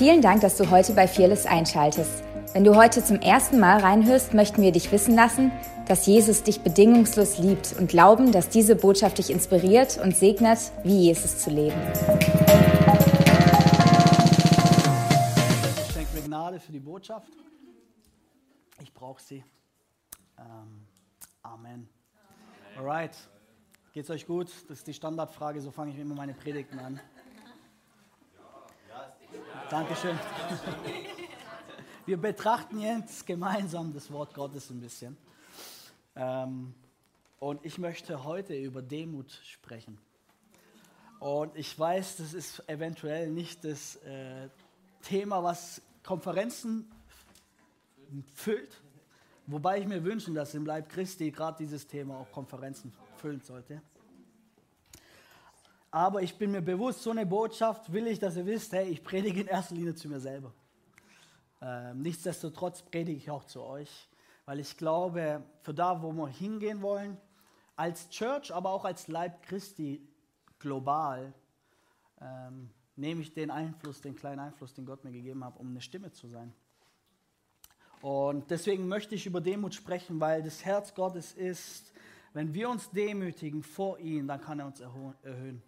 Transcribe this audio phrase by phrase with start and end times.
[0.00, 2.24] Vielen Dank, dass du heute bei Fearless einschaltest.
[2.54, 5.52] Wenn du heute zum ersten Mal reinhörst, möchten wir dich wissen lassen,
[5.88, 11.00] dass Jesus dich bedingungslos liebt und glauben, dass diese Botschaft dich inspiriert und segnet, wie
[11.00, 11.76] Jesus zu leben.
[15.76, 17.28] Ich schenke mir Gnade für die Botschaft.
[18.80, 19.44] Ich brauche sie.
[20.38, 20.86] Ähm,
[21.42, 21.90] Amen.
[22.78, 23.18] Alright.
[23.92, 24.50] Geht's euch gut?
[24.66, 26.98] Das ist die Standardfrage, so fange ich immer meine Predigten an.
[29.70, 30.18] Dankeschön.
[32.06, 35.16] Wir betrachten jetzt gemeinsam das Wort Gottes ein bisschen.
[36.16, 36.74] Ähm,
[37.38, 39.96] und ich möchte heute über Demut sprechen.
[41.20, 44.48] Und ich weiß, das ist eventuell nicht das äh,
[45.02, 46.90] Thema, was Konferenzen
[48.34, 48.82] füllt.
[49.46, 53.80] Wobei ich mir wünschen, dass im Leib Christi gerade dieses Thema auch Konferenzen füllen sollte.
[55.90, 59.02] Aber ich bin mir bewusst, so eine Botschaft will ich, dass ihr wisst, hey, ich
[59.02, 60.52] predige in erster Linie zu mir selber.
[61.60, 64.08] Ähm, nichtsdestotrotz predige ich auch zu euch,
[64.46, 67.16] weil ich glaube, für da, wo wir hingehen wollen,
[67.76, 70.06] als Church, aber auch als Leib Christi
[70.58, 71.32] global,
[72.20, 75.80] ähm, nehme ich den Einfluss, den kleinen Einfluss, den Gott mir gegeben hat, um eine
[75.80, 76.52] Stimme zu sein.
[78.00, 81.92] Und deswegen möchte ich über Demut sprechen, weil das Herz Gottes ist,
[82.32, 85.62] wenn wir uns demütigen vor ihm, dann kann er uns erhöhen.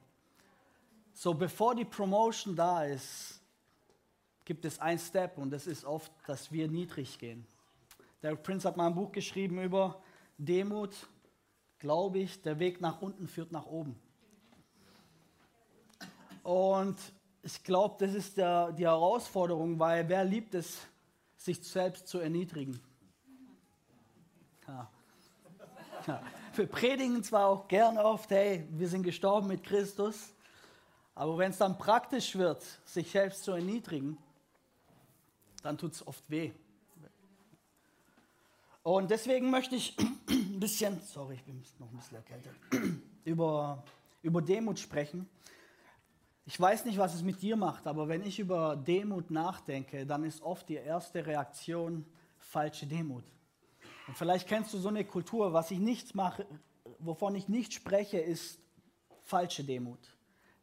[1.23, 3.41] So, bevor die Promotion da ist,
[4.45, 7.47] gibt es ein Step und das ist oft, dass wir niedrig gehen.
[8.23, 10.03] Der Prinz hat mal ein Buch geschrieben über
[10.37, 10.91] Demut,
[11.79, 13.95] glaube ich, der Weg nach unten führt nach oben.
[16.42, 16.98] Und
[17.45, 20.89] ich glaube, das ist der, die Herausforderung, weil wer liebt es,
[21.36, 22.81] sich selbst zu erniedrigen?
[24.67, 24.91] Ja.
[26.05, 26.23] Ja.
[26.57, 30.34] Wir predigen zwar auch gern oft, hey, wir sind gestorben mit Christus,
[31.14, 34.18] aber wenn es dann praktisch wird, sich selbst zu erniedrigen,
[35.62, 36.52] dann tut es oft weh.
[38.82, 39.96] Und deswegen möchte ich
[40.28, 42.52] ein bisschen, sorry, ich bin noch ein bisschen erkältet,
[43.24, 43.84] über,
[44.22, 45.28] über Demut sprechen.
[46.45, 50.24] Ich weiß nicht, was es mit dir macht, aber wenn ich über Demut nachdenke, dann
[50.24, 52.05] ist oft die erste Reaktion
[52.39, 53.24] falsche Demut.
[54.08, 56.45] Und vielleicht kennst du so eine Kultur, was ich nicht mache,
[56.98, 58.58] wovon ich nicht spreche, ist
[59.22, 60.01] falsche Demut.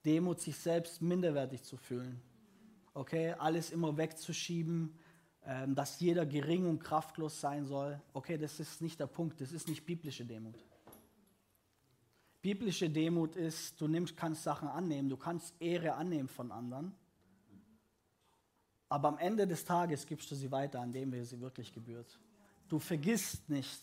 [0.10, 2.20] Demut, sich selbst minderwertig zu fühlen.
[2.96, 4.98] Okay, alles immer wegzuschieben,
[5.46, 8.02] ähm, dass jeder gering und kraftlos sein soll.
[8.14, 10.56] Okay, das ist nicht der Punkt, das ist nicht biblische Demut.
[12.42, 16.96] Biblische Demut ist, du nimmst, kannst Sachen annehmen, du kannst Ehre annehmen von anderen,
[18.88, 22.20] aber am Ende des Tages gibst du sie weiter, an dem wir sie wirklich gebührt.
[22.68, 23.82] Du vergisst nicht,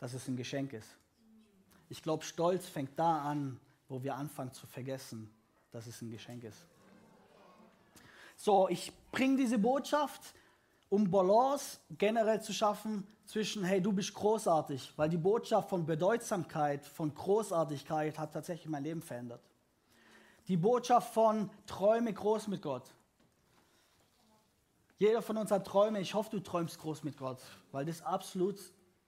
[0.00, 0.98] dass es ein Geschenk ist.
[1.88, 3.60] Ich glaube, Stolz fängt da an,
[3.90, 5.28] wo wir anfangen zu vergessen,
[5.72, 6.64] dass es ein Geschenk ist.
[8.36, 10.32] So, ich bringe diese Botschaft,
[10.88, 16.86] um Balance generell zu schaffen zwischen, hey, du bist großartig, weil die Botschaft von Bedeutsamkeit,
[16.86, 19.42] von Großartigkeit hat tatsächlich mein Leben verändert.
[20.48, 22.94] Die Botschaft von Träume groß mit Gott.
[24.98, 26.00] Jeder von uns hat Träume.
[26.00, 28.58] Ich hoffe, du träumst groß mit Gott, weil das absolut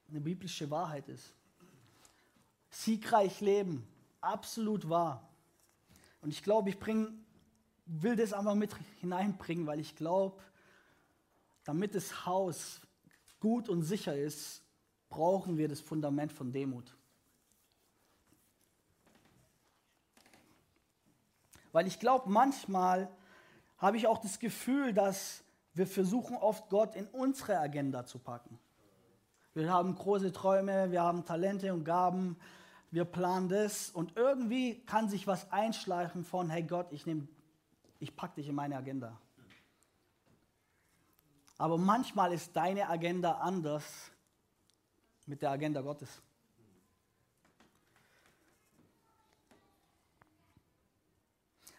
[0.08, 1.34] eine biblische Wahrheit ist.
[2.70, 3.86] Siegreich leben,
[4.22, 5.28] absolut wahr.
[6.20, 7.24] Und ich glaube, ich bring,
[7.86, 10.40] will das einfach mit hineinbringen, weil ich glaube,
[11.64, 12.80] damit das Haus
[13.40, 14.62] gut und sicher ist,
[15.08, 16.96] brauchen wir das Fundament von Demut.
[21.72, 23.10] Weil ich glaube, manchmal
[23.78, 25.42] habe ich auch das Gefühl, dass
[25.74, 28.58] wir versuchen oft Gott in unsere Agenda zu packen.
[29.54, 32.36] Wir haben große Träume, wir haben Talente und Gaben,
[32.92, 37.06] wir planen das und irgendwie kann sich was einschleichen von, hey Gott, ich,
[37.98, 39.18] ich pack dich in meine Agenda.
[41.56, 43.84] Aber manchmal ist deine Agenda anders
[45.24, 46.20] mit der Agenda Gottes.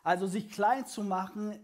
[0.01, 1.59] Also sich klein zu machen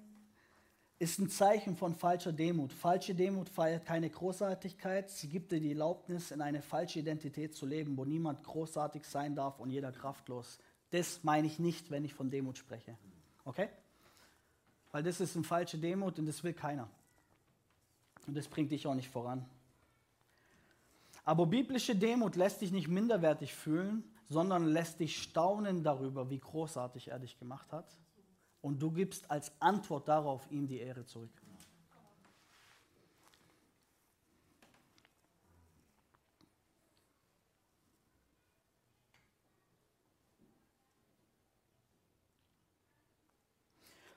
[1.00, 2.74] ist ein Zeichen von falscher Demut.
[2.74, 5.10] Falsche Demut feiert keine Großartigkeit.
[5.10, 9.34] Sie gibt dir die Erlaubnis, in eine falsche Identität zu leben, wo niemand großartig sein
[9.34, 10.60] darf und jeder kraftlos.
[10.92, 12.98] Das meine ich nicht, wenn ich von Demut spreche.
[13.46, 13.69] Okay?
[14.92, 16.90] Weil das ist eine falsche Demut und das will keiner.
[18.28, 19.46] Und das bringt dich auch nicht voran.
[21.24, 27.07] Aber biblische Demut lässt dich nicht minderwertig fühlen, sondern lässt dich staunen darüber, wie großartig
[27.07, 27.88] er dich gemacht hat
[28.61, 31.31] und du gibst als Antwort darauf ihm die Ehre zurück.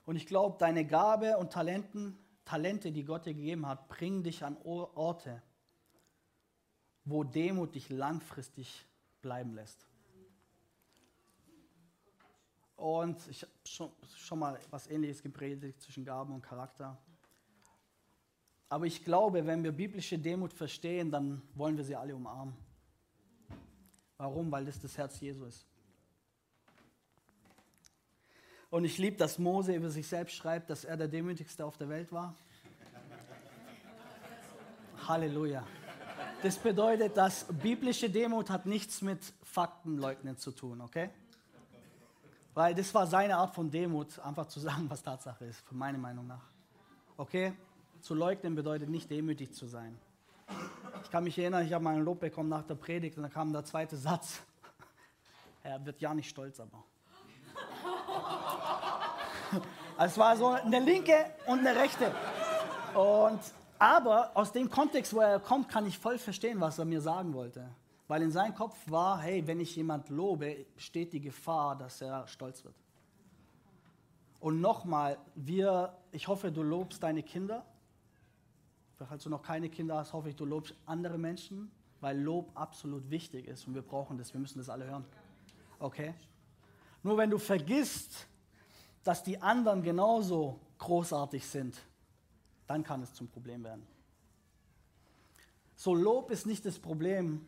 [0.04, 4.44] Und ich glaube, deine Gabe und Talenten, Talente, die Gott dir gegeben hat, bringen dich
[4.44, 5.40] an Orte,
[7.04, 8.84] wo Demut dich langfristig
[9.20, 9.91] bleiben lässt.
[12.82, 16.98] Und ich habe schon, schon mal was Ähnliches gepredigt zwischen Gaben und Charakter.
[18.68, 22.56] Aber ich glaube, wenn wir biblische Demut verstehen, dann wollen wir sie alle umarmen.
[24.16, 24.50] Warum?
[24.50, 25.64] Weil das das Herz Jesu ist.
[28.68, 31.88] Und ich liebe, dass Mose über sich selbst schreibt, dass er der Demütigste auf der
[31.88, 32.34] Welt war.
[35.06, 35.64] Halleluja.
[36.42, 41.10] Das bedeutet, dass biblische Demut hat nichts mit Faktenleugnen zu tun, okay?
[42.54, 45.98] Weil das war seine Art von Demut, einfach zu sagen, was Tatsache ist, für meine
[45.98, 46.42] Meinung nach.
[47.16, 47.54] Okay?
[48.00, 49.98] Zu leugnen bedeutet nicht demütig zu sein.
[51.02, 53.32] Ich kann mich erinnern, ich habe mal ein Lob bekommen nach der Predigt und dann
[53.32, 54.40] kam der zweite Satz.
[55.64, 56.82] Er wird ja nicht stolz, aber.
[59.96, 61.14] Also es war so eine linke
[61.46, 62.12] und eine rechte.
[62.94, 63.40] Und,
[63.78, 67.34] aber aus dem Kontext, wo er kommt, kann ich voll verstehen, was er mir sagen
[67.34, 67.68] wollte.
[68.12, 72.28] Weil in seinem Kopf war, hey, wenn ich jemand lobe, besteht die Gefahr, dass er
[72.28, 72.74] stolz wird.
[74.38, 77.64] Und nochmal, wir, ich hoffe, du lobst deine Kinder
[79.06, 81.70] falls du noch keine Kinder hast, hoffe ich, du lobst andere Menschen,
[82.00, 85.04] weil Lob absolut wichtig ist und wir brauchen das, wir müssen das alle hören.
[85.78, 86.14] Okay?
[87.02, 88.28] Nur wenn du vergisst,
[89.02, 91.76] dass die anderen genauso großartig sind,
[92.66, 93.86] dann kann es zum Problem werden.
[95.74, 97.44] So Lob ist nicht das Problem,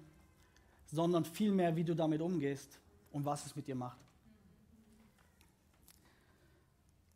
[0.95, 2.79] sondern vielmehr, wie du damit umgehst
[3.11, 3.99] und was es mit dir macht.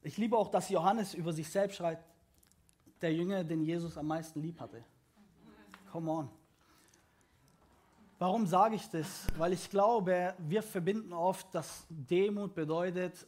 [0.03, 2.05] Ich liebe auch, dass Johannes über sich selbst schreibt,
[3.01, 4.85] der Jünger, den Jesus am meisten lieb hatte.
[5.93, 6.31] Come on.
[8.19, 9.29] Warum sage ich das?
[9.37, 13.27] Weil ich glaube, wir verbinden oft, dass Demut bedeutet,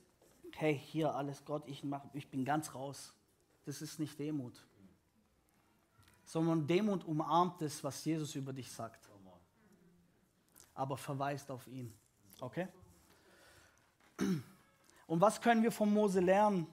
[0.57, 3.15] hey, hier alles Gott, ich, mach, ich bin ganz raus.
[3.67, 4.55] Das ist nicht Demut.
[6.25, 9.10] Sondern Demut umarmt das, was Jesus über dich sagt.
[10.81, 11.93] Aber verweist auf ihn.
[12.41, 12.67] Okay?
[15.07, 16.67] Und was können wir von Mose lernen?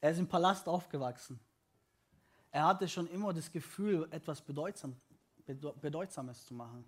[0.00, 1.40] Er ist im Palast aufgewachsen.
[2.52, 4.94] Er hatte schon immer das Gefühl, etwas Bedeutsam,
[5.80, 6.84] Bedeutsames zu machen.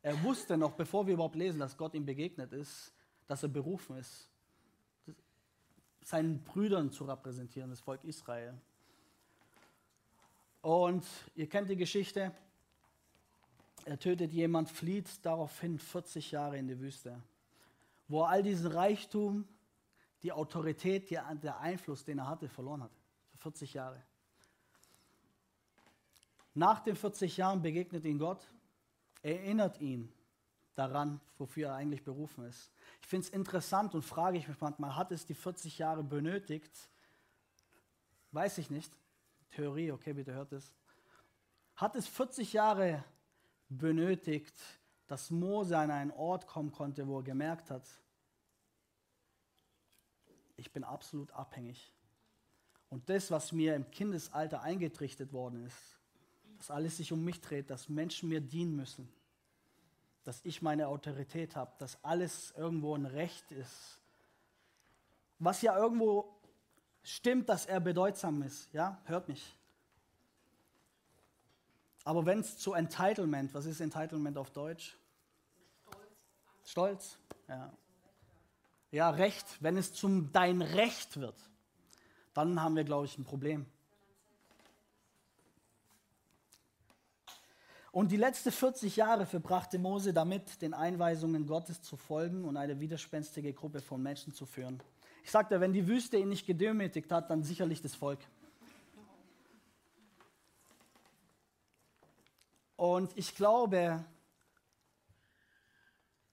[0.00, 2.94] Er wusste noch, bevor wir überhaupt lesen, dass Gott ihm begegnet ist,
[3.26, 4.30] dass er berufen ist,
[6.00, 8.58] seinen Brüdern zu repräsentieren, das Volk Israel.
[10.62, 11.04] Und
[11.34, 12.34] ihr kennt die Geschichte.
[13.84, 17.20] Er tötet jemand, flieht daraufhin 40 Jahre in die Wüste,
[18.08, 19.46] wo er all diesen Reichtum,
[20.22, 22.92] die Autorität, die, der Einfluss, den er hatte, verloren hat.
[23.32, 24.02] Für 40 Jahre.
[26.54, 28.46] Nach den 40 Jahren begegnet ihn Gott,
[29.22, 30.12] erinnert ihn
[30.74, 32.70] daran, wofür er eigentlich berufen ist.
[33.00, 36.72] Ich finde es interessant und frage ich mich manchmal, hat es die 40 Jahre benötigt?
[38.30, 38.92] Weiß ich nicht.
[39.50, 40.72] Theorie, okay, bitte hört es.
[41.76, 43.04] Hat es 40 Jahre
[43.78, 44.54] benötigt,
[45.06, 47.86] dass Mose an einen Ort kommen konnte, wo er gemerkt hat,
[50.56, 51.92] ich bin absolut abhängig.
[52.88, 55.98] Und das, was mir im Kindesalter eingetrichtert worden ist,
[56.58, 59.08] dass alles sich um mich dreht, dass Menschen mir dienen müssen,
[60.24, 64.00] dass ich meine Autorität habe, dass alles irgendwo ein Recht ist,
[65.38, 66.38] was ja irgendwo
[67.02, 69.56] stimmt, dass er bedeutsam ist, ja, hört mich.
[72.04, 74.96] Aber wenn es zu Entitlement, was ist Entitlement auf Deutsch?
[75.84, 76.08] Stolz.
[76.64, 77.18] Stolz,
[77.48, 77.72] ja
[78.92, 81.34] ja, Recht, wenn es zum dein Recht wird,
[82.34, 83.66] dann haben wir, glaube ich, ein Problem.
[87.90, 92.80] Und die letzten 40 Jahre verbrachte Mose damit, den Einweisungen Gottes zu folgen und eine
[92.80, 94.82] widerspenstige Gruppe von Menschen zu führen.
[95.24, 98.20] Ich sagte, wenn die Wüste ihn nicht gedemütigt hat, dann sicherlich das Volk.
[102.92, 104.04] Und ich glaube,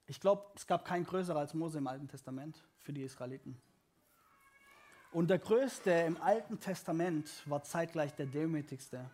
[0.07, 3.57] ich glaube, es gab keinen größeren als Mose im Alten Testament für die Israeliten.
[5.13, 9.09] Und der Größte im Alten Testament war zeitgleich der Demütigste.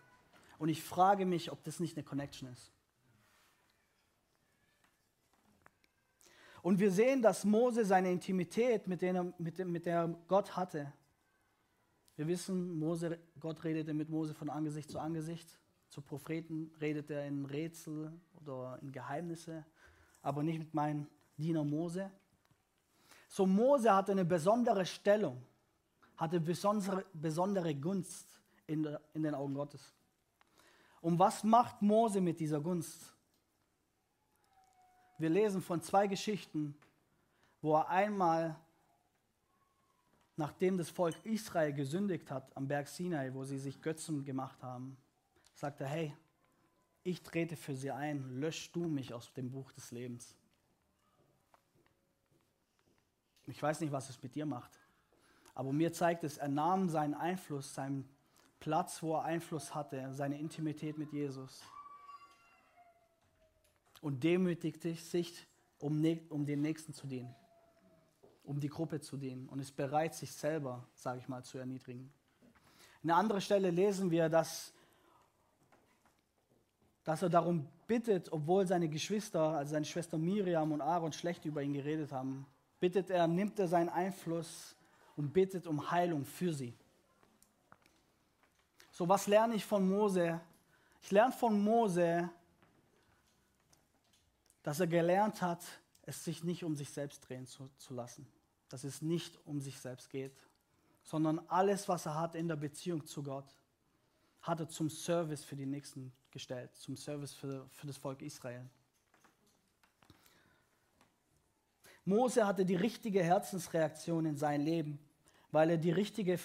[0.58, 2.72] Und ich frage mich, ob das nicht eine Connection ist.
[6.62, 10.92] Und wir sehen, dass Mose seine Intimität, mit der, mit, mit der Gott hatte.
[12.16, 15.60] Wir wissen, Mose, Gott redete mit Mose von Angesicht zu Angesicht.
[15.96, 18.12] Zu Propheten redet er in Rätsel
[18.42, 19.64] oder in Geheimnisse
[20.20, 21.06] aber nicht mit meinem
[21.38, 22.10] Diener Mose.
[23.28, 25.42] So Mose hatte eine besondere Stellung,
[26.18, 28.28] hatte besondere, besondere Gunst
[28.66, 29.94] in, der, in den Augen Gottes.
[31.00, 33.14] Und was macht Mose mit dieser Gunst?
[35.16, 36.76] Wir lesen von zwei Geschichten,
[37.62, 38.54] wo er einmal
[40.36, 44.98] nachdem das Volk Israel gesündigt hat am Berg Sinai, wo sie sich Götzen gemacht haben,
[45.56, 46.16] sagt er, hey,
[47.02, 50.36] ich trete für sie ein, lösch du mich aus dem Buch des Lebens.
[53.46, 54.78] Ich weiß nicht, was es mit dir macht,
[55.54, 58.08] aber mir zeigt es, er nahm seinen Einfluss, seinen
[58.60, 61.62] Platz, wo er Einfluss hatte, seine Intimität mit Jesus
[64.00, 65.46] und demütigte sich,
[65.78, 67.34] um, um den Nächsten zu dienen
[68.46, 72.12] um die Gruppe zu dienen und ist bereit, sich selber, sage ich mal, zu erniedrigen.
[73.02, 74.72] In einer Stelle lesen wir, dass,
[77.06, 81.62] dass er darum bittet, obwohl seine Geschwister, also seine Schwester Miriam und Aaron schlecht über
[81.62, 82.44] ihn geredet haben,
[82.78, 84.76] bittet er, nimmt er seinen Einfluss
[85.16, 86.74] und bittet um Heilung für sie.
[88.90, 90.38] So, was lerne ich von Mose?
[91.00, 92.28] Ich lerne von Mose,
[94.62, 95.64] dass er gelernt hat,
[96.02, 98.26] es sich nicht um sich selbst drehen zu, zu lassen
[98.68, 100.32] dass es nicht um sich selbst geht,
[101.02, 103.46] sondern alles, was er hat in der Beziehung zu Gott,
[104.46, 108.68] hat er zum Service für die Nächsten gestellt, zum Service für, für das Volk Israel.
[112.04, 115.00] Mose hatte die richtige Herzensreaktion in sein Leben,
[115.50, 116.38] weil er die richtige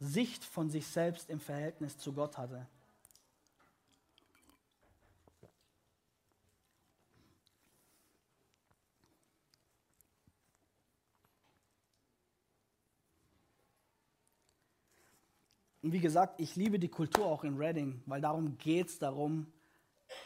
[0.00, 2.66] Sicht von sich selbst im Verhältnis zu Gott hatte.
[15.82, 19.52] Und wie gesagt, ich liebe die Kultur auch in Reading, weil darum geht es darum,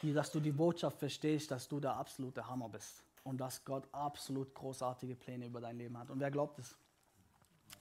[0.02, 4.54] dass du die Botschaft verstehst, dass du der absolute Hammer bist und dass Gott absolut
[4.54, 6.10] großartige Pläne über dein Leben hat.
[6.10, 6.76] Und wer glaubt es?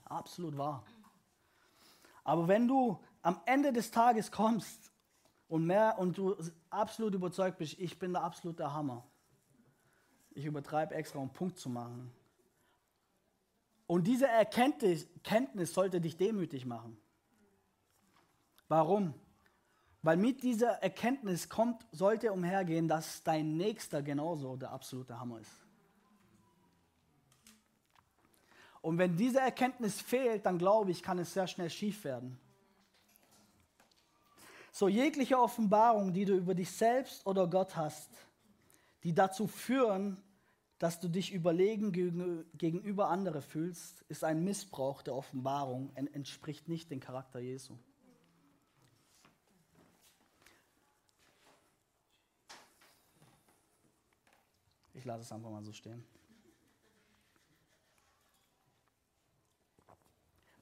[0.04, 0.84] Absolut wahr.
[2.24, 4.90] Aber wenn du am Ende des Tages kommst
[5.48, 6.34] und mehr und du
[6.70, 9.06] absolut überzeugt bist, ich bin der absolute Hammer.
[10.30, 12.10] Ich übertreibe extra, um Punkt zu machen.
[13.86, 16.98] Und diese Erkenntnis, Erkenntnis sollte dich demütig machen.
[18.68, 19.14] Warum?
[20.02, 25.66] Weil mit dieser Erkenntnis kommt, sollte umhergehen, dass dein Nächster genauso der absolute Hammer ist.
[28.82, 32.38] Und wenn diese Erkenntnis fehlt, dann glaube ich, kann es sehr schnell schief werden.
[34.70, 38.10] So jegliche Offenbarung, die du über dich selbst oder Gott hast,
[39.02, 40.22] die dazu führen,
[40.78, 47.00] dass du dich überlegen gegenüber andere fühlst, ist ein Missbrauch der Offenbarung entspricht nicht dem
[47.00, 47.76] Charakter Jesu.
[54.96, 56.02] Ich lasse es einfach mal so stehen.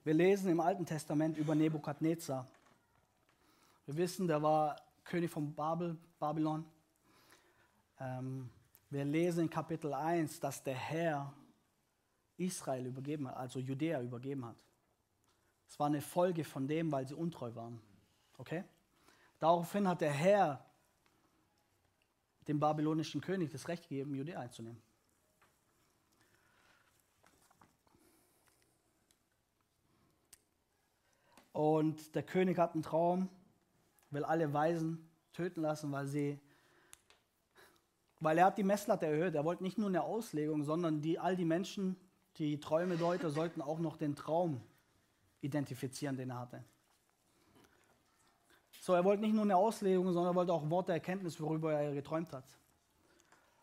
[0.03, 2.47] Wir lesen im Alten Testament über Nebukadnezar.
[3.87, 6.65] Wir wissen, der war König von Babel, Babylon.
[8.01, 8.51] Ähm,
[8.91, 11.33] wir lesen in Kapitel 1, dass der Herr
[12.37, 14.57] Israel übergeben hat, also Judäa übergeben hat.
[15.69, 17.81] Es war eine Folge von dem, weil sie untreu waren.
[18.37, 18.65] Okay?
[19.39, 20.64] Daraufhin hat der Herr
[22.49, 24.83] dem babylonischen König das Recht gegeben, Judäa einzunehmen.
[31.53, 33.29] Und der König hat einen Traum,
[34.11, 36.41] will alle Weisen töten lassen, weil sie,
[38.19, 39.37] weil er hat die Messlatte erhöht.
[39.37, 41.97] Er wollte nicht nur eine Auslegung, sondern die, all die Menschen,
[42.39, 44.61] die Träume deuten, sollten auch noch den Traum
[45.43, 46.65] identifizieren, den er hatte.
[48.85, 51.95] So, er wollte nicht nur eine Auslegung, sondern er wollte auch Worte Erkenntnis, worüber er
[51.95, 52.45] geträumt hat.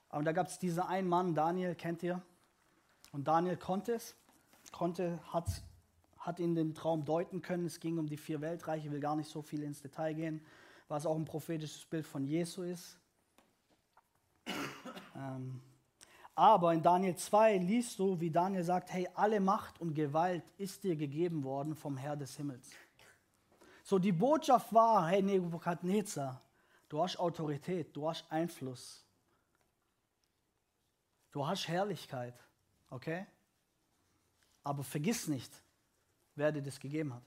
[0.09, 2.23] Aber da gab es diesen einen Mann, Daniel, kennt ihr?
[3.11, 4.15] Und Daniel konnte es,
[4.71, 5.45] konnte, hat,
[6.17, 7.67] hat ihn den Traum deuten können.
[7.67, 10.41] Es ging um die vier Weltreiche, ich will gar nicht so viel ins Detail gehen,
[10.87, 12.97] was auch ein prophetisches Bild von Jesu ist.
[15.15, 15.61] ähm,
[16.33, 20.83] aber in Daniel 2 liest du, wie Daniel sagt, hey, alle Macht und Gewalt ist
[20.83, 22.71] dir gegeben worden vom Herr des Himmels.
[23.91, 26.41] So, die Botschaft war, hey Nebukadnezar,
[26.87, 29.05] du hast Autorität, du hast Einfluss.
[31.33, 32.33] Du hast Herrlichkeit,
[32.89, 33.25] okay?
[34.63, 35.51] Aber vergiss nicht,
[36.35, 37.23] wer dir das gegeben hat.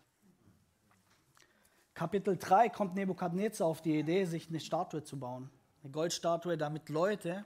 [1.92, 5.50] Kapitel 3 kommt Nebukadnezar auf die Idee, sich eine Statue zu bauen.
[5.82, 7.44] Eine Goldstatue, damit Leute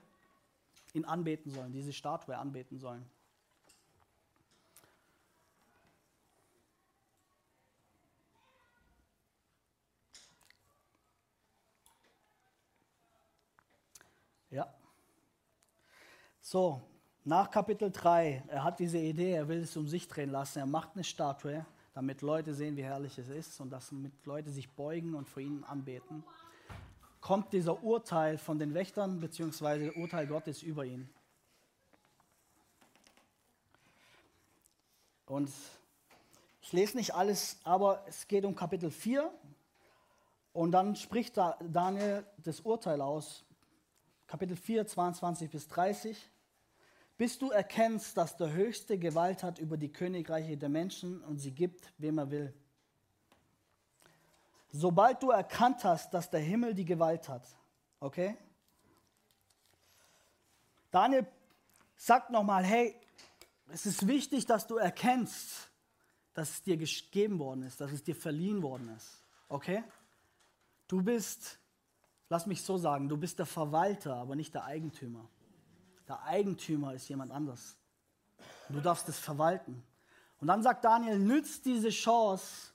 [0.93, 3.05] ihn anbeten sollen, diese Statue anbeten sollen.
[14.51, 14.73] Ja.
[16.51, 16.81] So,
[17.25, 20.57] nach Kapitel 3, er hat diese Idee, er will es um sich drehen lassen.
[20.57, 21.63] Er macht eine Statue,
[21.93, 23.93] damit Leute sehen, wie herrlich es ist und dass
[24.25, 26.23] Leute sich beugen und vor ihnen anbeten.
[27.21, 29.91] Kommt dieser Urteil von den Wächtern bzw.
[29.91, 31.07] Urteil Gottes über ihn.
[35.27, 35.51] Und
[36.61, 39.31] Ich lese nicht alles, aber es geht um Kapitel 4.
[40.53, 43.45] Und dann spricht da Daniel das Urteil aus.
[44.25, 46.31] Kapitel 4, 22 bis 30.
[47.19, 51.51] Bis du erkennst, dass der Höchste Gewalt hat über die Königreiche der Menschen und sie
[51.51, 52.53] gibt, wem er will.
[54.71, 57.45] Sobald du erkannt hast, dass der Himmel die Gewalt hat,
[57.99, 58.37] okay?
[60.91, 61.27] Daniel
[61.97, 62.95] sagt nochmal, hey,
[63.67, 65.69] es ist wichtig, dass du erkennst,
[66.33, 69.25] dass es dir gegeben worden ist, dass es dir verliehen worden ist.
[69.49, 69.83] Okay?
[70.87, 71.59] Du bist,
[72.29, 75.27] lass mich so sagen, du bist der Verwalter, aber nicht der Eigentümer.
[76.09, 77.77] Der Eigentümer ist jemand anders.
[78.67, 79.83] Du darfst es verwalten.
[80.41, 82.71] Und dann sagt Daniel, nützt diese Chance,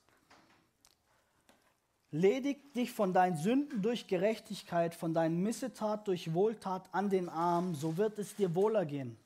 [2.13, 7.75] ledig dich von deinen Sünden durch Gerechtigkeit, von deinen Missetat durch Wohltat an den Arm,
[7.75, 9.19] so wird es dir wohler gehen.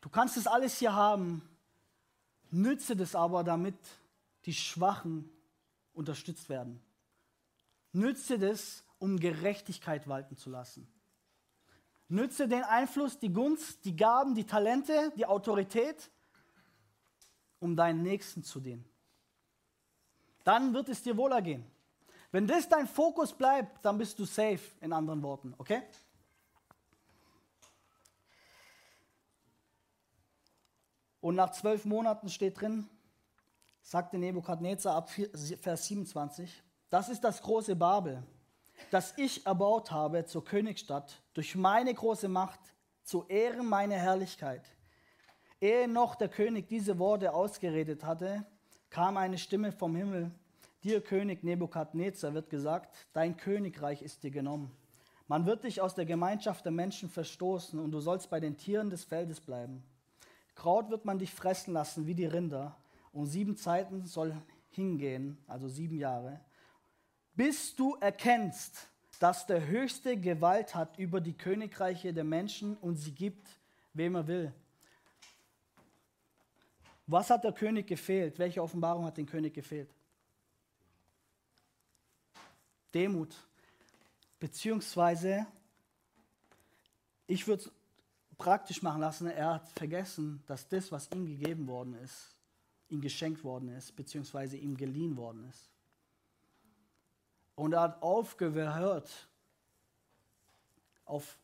[0.00, 1.48] Du kannst es alles hier haben,
[2.50, 3.76] nütze das aber, damit
[4.46, 5.30] die Schwachen
[5.92, 6.82] unterstützt werden.
[7.92, 10.88] Nütze das, um Gerechtigkeit walten zu lassen.
[12.14, 16.10] Nütze den Einfluss, die Gunst, die Gaben, die Talente, die Autorität,
[17.58, 18.84] um deinen Nächsten zu dienen.
[20.44, 21.64] Dann wird es dir wohler gehen.
[22.30, 25.82] Wenn das dein Fokus bleibt, dann bist du safe, in anderen Worten, okay?
[31.20, 32.88] Und nach zwölf Monaten steht drin,
[33.82, 38.22] sagte Nebukadnezar ab Vers 27, das ist das große Babel,
[38.90, 42.60] das ich erbaut habe zur Königsstadt durch meine große Macht,
[43.02, 44.62] zu Ehren meiner Herrlichkeit.
[45.60, 48.44] Ehe noch der König diese Worte ausgeredet hatte,
[48.90, 50.30] kam eine Stimme vom Himmel.
[50.82, 54.70] Dir, König Nebukadnezar, wird gesagt, dein Königreich ist dir genommen.
[55.26, 58.90] Man wird dich aus der Gemeinschaft der Menschen verstoßen und du sollst bei den Tieren
[58.90, 59.82] des Feldes bleiben.
[60.54, 62.76] Kraut wird man dich fressen lassen wie die Rinder
[63.12, 64.36] und sieben Zeiten soll
[64.70, 66.40] hingehen, also sieben Jahre,
[67.34, 73.12] bis du erkennst, dass der Höchste Gewalt hat über die Königreiche der Menschen und sie
[73.12, 73.48] gibt,
[73.92, 74.54] wem er will.
[77.06, 78.38] Was hat der König gefehlt?
[78.38, 79.90] Welche Offenbarung hat dem König gefehlt?
[82.94, 83.34] Demut.
[84.40, 85.46] Beziehungsweise,
[87.26, 87.70] ich würde
[88.38, 92.34] praktisch machen lassen, er hat vergessen, dass das, was ihm gegeben worden ist,
[92.88, 95.73] ihm geschenkt worden ist, beziehungsweise ihm geliehen worden ist.
[97.56, 99.28] Und er hat aufgehört,
[101.04, 101.38] auf,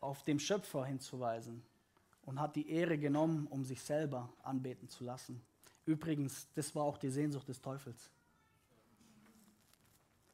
[0.00, 1.62] auf den Schöpfer hinzuweisen
[2.22, 5.42] und hat die Ehre genommen, um sich selber anbeten zu lassen.
[5.86, 8.10] Übrigens, das war auch die Sehnsucht des Teufels.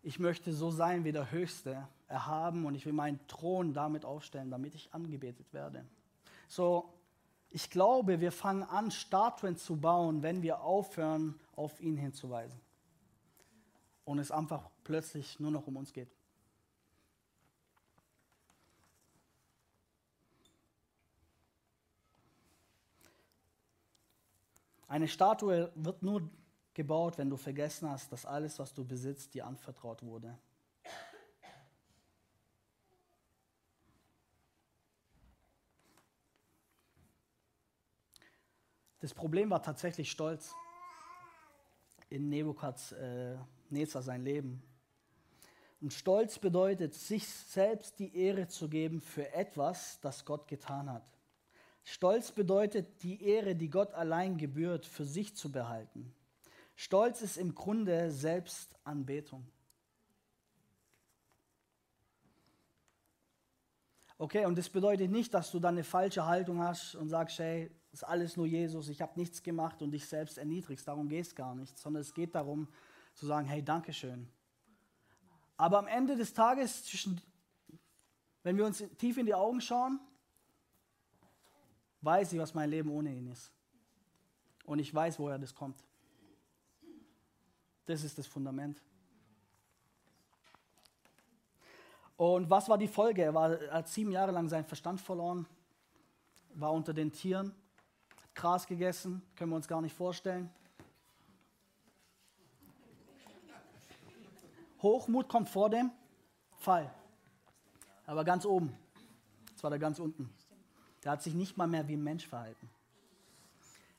[0.02, 4.50] Ich möchte so sein wie der Höchste, erhaben und ich will meinen Thron damit aufstellen,
[4.50, 5.84] damit ich angebetet werde.
[6.48, 6.92] So,
[7.50, 12.60] ich glaube, wir fangen an, Statuen zu bauen, wenn wir aufhören, auf ihn hinzuweisen.
[14.08, 16.08] Und es einfach plötzlich nur noch um uns geht.
[24.86, 26.30] Eine Statue wird nur
[26.72, 30.38] gebaut, wenn du vergessen hast, dass alles, was du besitzt, dir anvertraut wurde.
[39.00, 40.54] Das Problem war tatsächlich Stolz
[42.10, 44.62] in Nebukadnezar äh, sein Leben.
[45.80, 51.12] Und Stolz bedeutet, sich selbst die Ehre zu geben für etwas, das Gott getan hat.
[51.84, 56.12] Stolz bedeutet, die Ehre, die Gott allein gebührt, für sich zu behalten.
[56.74, 59.46] Stolz ist im Grunde Selbstanbetung.
[64.20, 67.70] Okay, und das bedeutet nicht, dass du dann eine falsche Haltung hast und sagst, hey,
[67.98, 70.86] ist alles nur Jesus, ich habe nichts gemacht und dich selbst erniedrigst.
[70.86, 72.68] Darum geht es gar nicht, sondern es geht darum
[73.14, 74.28] zu sagen, hey, Dankeschön.
[75.56, 77.20] Aber am Ende des Tages, zwischen,
[78.44, 79.98] wenn wir uns tief in die Augen schauen,
[82.02, 83.50] weiß ich, was mein Leben ohne ihn ist.
[84.64, 85.82] Und ich weiß, woher das kommt.
[87.86, 88.80] Das ist das Fundament.
[92.16, 93.22] Und was war die Folge?
[93.22, 95.48] Er, war, er hat sieben Jahre lang seinen Verstand verloren,
[96.54, 97.52] war unter den Tieren,
[98.38, 100.48] Gras gegessen, können wir uns gar nicht vorstellen.
[104.80, 105.90] Hochmut kommt vor dem
[106.56, 106.88] Fall.
[108.06, 108.72] Aber ganz oben.
[109.52, 110.32] Das war da ganz unten.
[111.02, 112.70] Der hat sich nicht mal mehr wie ein Mensch verhalten.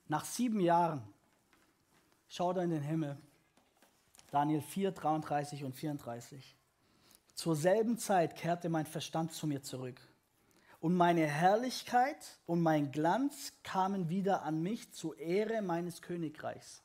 [0.07, 1.03] Nach sieben Jahren
[2.29, 3.17] schaut er in den Himmel.
[4.31, 6.55] Daniel 4, 33 und 34.
[7.33, 9.99] Zur selben Zeit kehrte mein Verstand zu mir zurück
[10.79, 16.83] Und meine Herrlichkeit und mein Glanz kamen wieder an mich zur Ehre meines Königreichs.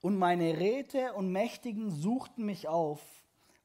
[0.00, 3.00] Und meine Räte und Mächtigen suchten mich auf,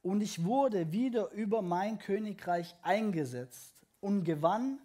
[0.06, 4.80] und ich wurde wieder über mein Königreich eingesetzt und gewann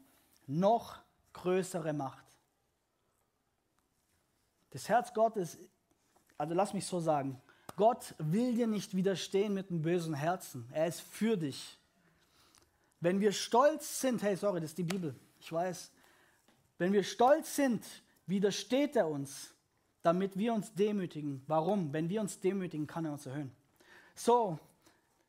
[0.47, 0.99] noch
[1.35, 2.25] größere Macht.
[4.71, 5.59] Das Herz Gottes,
[6.39, 7.39] also lass mich so sagen,
[7.77, 10.67] Gott will dir nicht widerstehen mit einem bösen Herzen.
[10.73, 11.79] Er ist für dich.
[13.01, 15.91] Wenn wir stolz sind, hey, sorry, das ist die Bibel, ich weiß.
[16.79, 17.85] Wenn wir stolz sind,
[18.27, 19.55] widersteht er uns,
[20.03, 21.43] damit wir uns demütigen.
[21.47, 21.93] Warum?
[21.93, 23.53] Wenn wir uns demütigen, kann er uns erhöhen.
[24.15, 24.59] So,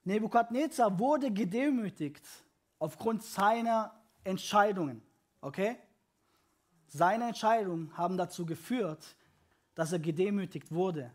[0.04, 2.26] Nebukadnezar wurde gedemütigt
[2.80, 5.02] aufgrund seiner Entscheidungen.
[5.40, 5.78] Okay?
[6.88, 9.16] Seine Entscheidungen haben dazu geführt,
[9.76, 11.12] dass er gedemütigt wurde.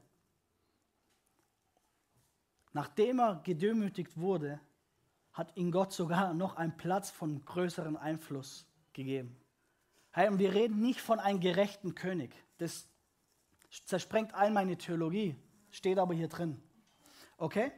[2.72, 4.60] Nachdem er gedemütigt wurde,
[5.36, 9.36] hat ihm Gott sogar noch einen Platz von größerem Einfluss gegeben.
[10.10, 12.34] Hey, und wir reden nicht von einem gerechten König.
[12.56, 12.88] Das
[13.84, 15.36] zersprengt all meine Theologie,
[15.70, 16.62] steht aber hier drin.
[17.36, 17.70] Okay?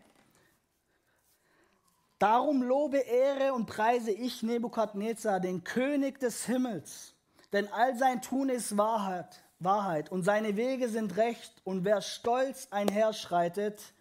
[2.21, 7.17] Darum lobe, Ehre und preise ich Nebukadnezar, den König des Himmels.
[7.53, 11.61] Denn all sein Tun ist Wahrheit, Wahrheit und seine Wege sind recht.
[11.65, 13.95] Und wer stolz einherschreitet,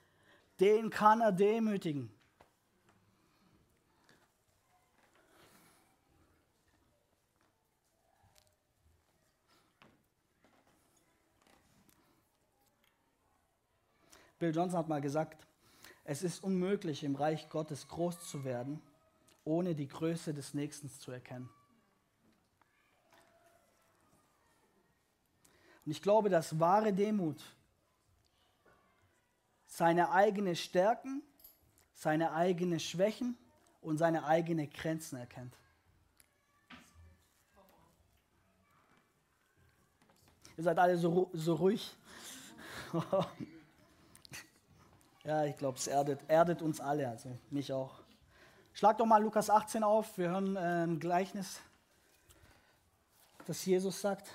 [0.59, 2.11] den kann er demütigen.
[14.39, 15.47] Bill Johnson hat mal gesagt,
[16.03, 18.81] es ist unmöglich, im Reich Gottes groß zu werden,
[19.43, 21.49] ohne die Größe des Nächsten zu erkennen.
[25.85, 27.41] Und ich glaube, dass wahre Demut
[29.65, 31.23] seine eigenen Stärken,
[31.93, 33.37] seine eigenen Schwächen
[33.81, 35.55] und seine eigenen Grenzen erkennt.
[40.57, 41.95] Ihr seid alle so, so ruhig.
[45.27, 47.99] Ja, ich glaube, es erdet, erdet uns alle, also mich auch.
[48.71, 50.17] Schlag doch mal Lukas 18 auf.
[50.17, 51.59] Wir hören äh, ein Gleichnis,
[53.45, 54.29] das Jesus sagt.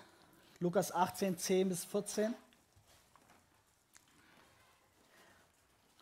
[0.60, 2.34] Lukas 18, 10 bis 14.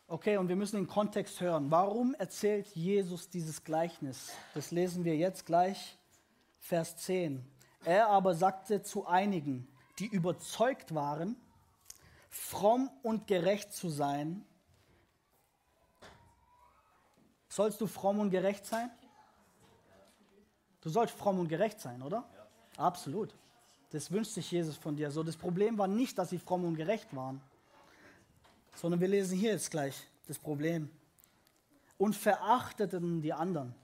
[0.08, 1.70] Okay, und wir müssen den Kontext hören.
[1.70, 4.32] Warum erzählt Jesus dieses Gleichnis?
[4.54, 5.98] Das lesen wir jetzt gleich,
[6.58, 7.48] Vers 10.
[7.84, 9.68] Er aber sagte zu einigen,
[10.00, 11.36] die überzeugt waren,
[12.28, 14.44] fromm und gerecht zu sein,
[17.50, 18.90] Sollst du fromm und gerecht sein?
[20.80, 22.24] Du sollst fromm und gerecht sein, oder?
[22.76, 22.84] Ja.
[22.86, 23.34] Absolut.
[23.90, 25.10] Das wünscht sich Jesus von dir.
[25.10, 27.40] So, das Problem war nicht, dass sie fromm und gerecht waren,
[28.76, 29.96] sondern wir lesen hier jetzt gleich
[30.28, 30.88] das Problem.
[31.98, 33.74] Und verachteten die anderen.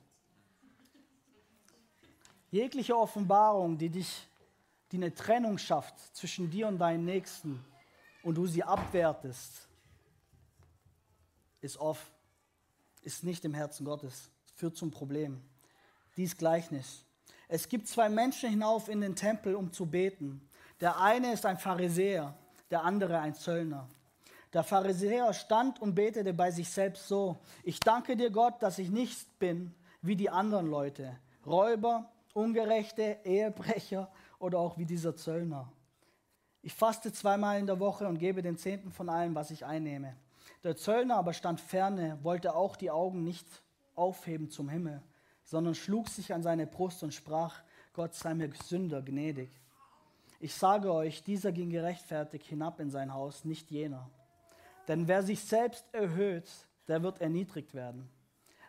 [2.52, 4.28] Jegliche Offenbarung, die dich,
[4.92, 7.62] die eine Trennung schafft zwischen dir und deinem Nächsten
[8.22, 9.68] und du sie abwertest,
[11.60, 12.10] ist off
[13.06, 14.30] ist nicht im Herzen Gottes.
[14.56, 15.40] führt zum Problem.
[16.16, 17.04] Dies Gleichnis.
[17.46, 20.48] Es gibt zwei Menschen hinauf in den Tempel, um zu beten.
[20.80, 22.36] Der eine ist ein Pharisäer,
[22.70, 23.88] der andere ein Zöllner.
[24.52, 28.90] Der Pharisäer stand und betete bei sich selbst so, ich danke dir Gott, dass ich
[28.90, 35.72] nicht bin wie die anderen Leute, Räuber, Ungerechte, Ehebrecher oder auch wie dieser Zöllner.
[36.62, 40.16] Ich faste zweimal in der Woche und gebe den Zehnten von allem, was ich einnehme.
[40.66, 43.46] Der Zöllner aber stand ferne, wollte auch die Augen nicht
[43.94, 45.00] aufheben zum Himmel,
[45.44, 49.48] sondern schlug sich an seine Brust und sprach, Gott sei mir Sünder gnädig.
[50.40, 54.10] Ich sage euch, dieser ging gerechtfertigt hinab in sein Haus, nicht jener.
[54.88, 56.50] Denn wer sich selbst erhöht,
[56.88, 58.08] der wird erniedrigt werden.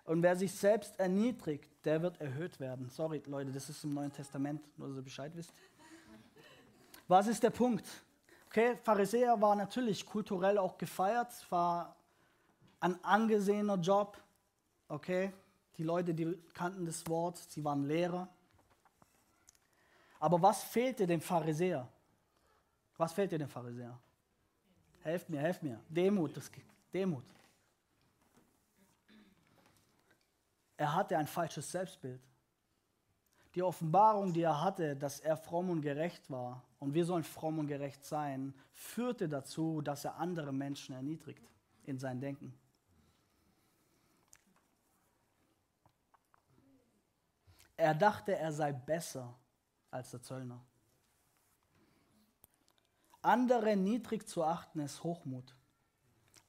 [0.05, 2.91] Und wer sich selbst erniedrigt, der wird erhöht werden.
[2.91, 5.51] Sorry, Leute, das ist im Neuen Testament, nur dass ihr Bescheid wisst.
[7.07, 7.87] Was ist der Punkt?
[8.57, 11.95] Okay, Pharisäer war natürlich kulturell auch gefeiert, war
[12.79, 14.19] ein angesehener Job.
[14.87, 15.31] Okay,
[15.77, 18.27] die Leute, die kannten das Wort, sie waren Lehrer.
[20.19, 21.87] Aber was fehlte dem Pharisäer?
[22.97, 23.95] Was fehlte dem Pharisäer?
[25.03, 25.79] Helft mir, helft mir.
[25.87, 26.49] Demut, das,
[26.91, 27.25] Demut.
[30.77, 32.23] Er hatte ein falsches Selbstbild.
[33.57, 37.57] Die Offenbarung, die er hatte, dass er fromm und gerecht war, und wir sollen fromm
[37.57, 41.41] und gerecht sein, führte dazu, dass er andere Menschen erniedrigt
[41.81, 42.53] in sein Denken.
[47.75, 49.33] Er dachte, er sei besser
[49.89, 50.63] als der Zöllner.
[53.23, 55.55] Andere niedrig zu achten ist Hochmut.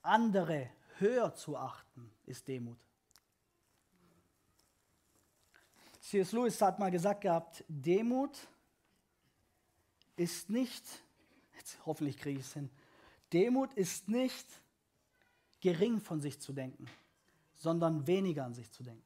[0.02, 0.68] Andere
[0.98, 2.87] höher zu achten ist Demut.
[6.08, 6.32] C.S.
[6.32, 8.48] Lewis hat mal gesagt gehabt, Demut
[10.16, 10.82] ist nicht,
[11.54, 12.70] jetzt hoffentlich kriege ich es hin,
[13.30, 14.46] Demut ist nicht
[15.60, 16.86] gering von sich zu denken,
[17.56, 19.04] sondern weniger an sich zu denken.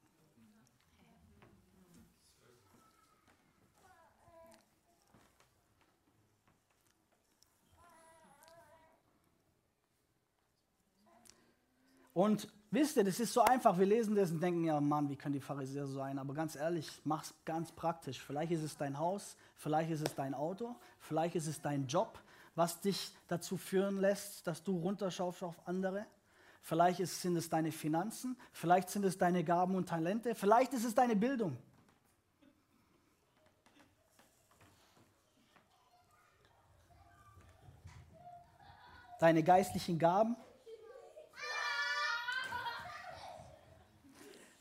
[12.13, 15.15] Und wisst ihr, das ist so einfach, wir lesen das und denken, ja Mann, wie
[15.15, 16.17] können die Pharisäer so sein?
[16.17, 18.19] Aber ganz ehrlich, mach's ganz praktisch.
[18.19, 22.19] Vielleicht ist es dein Haus, vielleicht ist es dein Auto, vielleicht ist es dein Job,
[22.55, 26.05] was dich dazu führen lässt, dass du runterschaust auf andere.
[26.61, 30.85] Vielleicht ist, sind es deine Finanzen, vielleicht sind es deine Gaben und Talente, vielleicht ist
[30.85, 31.57] es deine Bildung.
[39.19, 40.35] Deine geistlichen Gaben,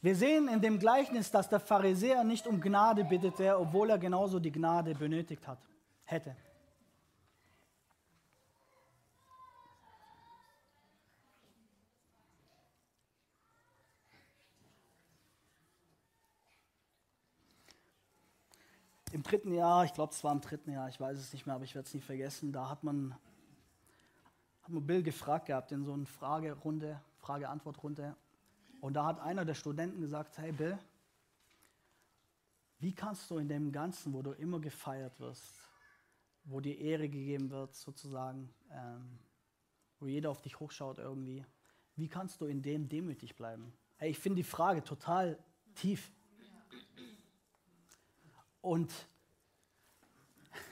[0.03, 4.41] Wir sehen in dem Gleichnis, dass der Pharisäer nicht um Gnade bittete, obwohl er genauso
[4.41, 5.61] die Gnade benötigt hat,
[6.05, 6.35] hätte.
[19.13, 21.55] Im dritten Jahr, ich glaube, es war im dritten Jahr, ich weiß es nicht mehr,
[21.55, 23.15] aber ich werde es nicht vergessen, da hat man,
[24.63, 28.17] hat man Bill gefragt gehabt in so einer Fragerunde, Frage-Antwort-Runde.
[28.83, 30.77] Und da hat einer der Studenten gesagt, hey Bill,
[32.81, 35.55] wie kannst du in dem Ganzen, wo du immer gefeiert wirst,
[36.43, 39.21] wo dir Ehre gegeben wird, sozusagen, ähm,
[40.01, 41.47] wo jeder auf dich hochschaut irgendwie,
[41.95, 43.73] wie kannst du in dem demütig bleiben?
[43.99, 45.39] Hey, ich finde die Frage total
[45.77, 46.11] tief.
[48.61, 48.93] Und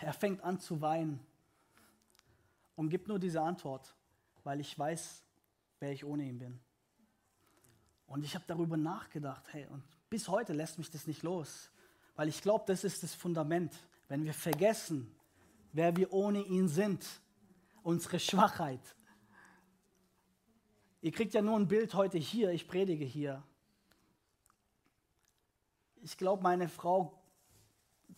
[0.00, 1.20] er fängt an zu weinen
[2.74, 3.94] und gibt nur diese Antwort,
[4.42, 5.22] weil ich weiß,
[5.78, 6.60] wer ich ohne ihn bin.
[8.10, 11.70] Und ich habe darüber nachgedacht, hey, und bis heute lässt mich das nicht los,
[12.16, 13.72] weil ich glaube, das ist das Fundament.
[14.08, 15.14] Wenn wir vergessen,
[15.72, 17.06] wer wir ohne ihn sind,
[17.84, 18.80] unsere Schwachheit.
[21.00, 23.44] Ihr kriegt ja nur ein Bild heute hier, ich predige hier.
[26.02, 27.16] Ich glaube, meine Frau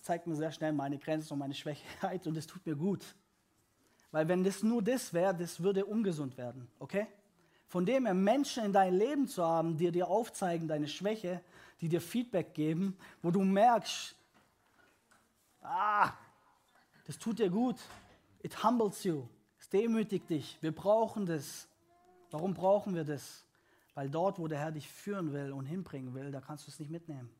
[0.00, 3.14] zeigt mir sehr schnell meine Grenzen und meine Schwächheit und es tut mir gut.
[4.10, 7.08] Weil wenn das nur das wäre, das würde ungesund werden, okay?
[7.72, 11.40] Von dem her Menschen in dein Leben zu haben, die dir aufzeigen, deine Schwäche,
[11.80, 14.14] die dir Feedback geben, wo du merkst,
[15.62, 16.12] ah,
[17.06, 17.76] das tut dir gut.
[18.42, 19.26] It humbles you.
[19.58, 20.58] Es demütigt dich.
[20.60, 21.66] Wir brauchen das.
[22.30, 23.46] Warum brauchen wir das?
[23.94, 26.78] Weil dort, wo der Herr dich führen will und hinbringen will, da kannst du es
[26.78, 27.30] nicht mitnehmen.